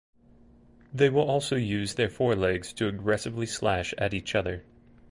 They 0.91 1.11
will 1.11 1.29
also 1.29 1.55
use 1.55 1.93
their 1.93 2.09
forelegs 2.09 2.73
to 2.73 2.87
aggressively 2.87 3.45
slash 3.45 3.93
at 3.99 4.15
each 4.15 4.33
other. 4.33 4.65